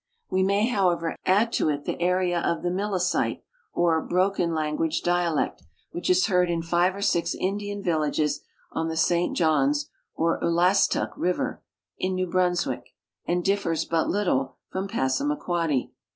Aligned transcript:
We 0.31 0.41
may, 0.41 0.65
however, 0.65 1.15
add 1.27 1.53
to 1.53 1.69
it 1.69 1.85
tlie 1.85 1.97
area 1.99 2.39
of 2.41 2.63
the 2.63 2.71
Milicite 2.71 3.43
or 3.71 4.01
'"Broken 4.01 4.51
language" 4.51 5.03
dialect, 5.03 5.61
which 5.91 6.09
is 6.09 6.25
heard 6.25 6.49
in 6.49 6.63
five 6.63 6.95
or 6.95 7.03
six 7.03 7.35
Indian 7.39 7.83
villages 7.83 8.41
on 8.71 8.87
the 8.87 8.97
St 8.97 9.37
Johns 9.37 9.91
or 10.15 10.41
Ulastuk 10.41 11.11
river, 11.15 11.61
in 11.99 12.15
New 12.15 12.25
Brunswick, 12.25 12.95
and 13.27 13.45
differs 13.45 13.85
but 13.85 14.09
little 14.09 14.55
from 14.71 14.87
Passamaquoddy. 14.87 15.91